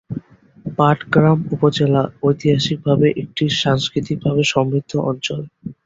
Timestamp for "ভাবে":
2.87-3.07, 4.25-4.43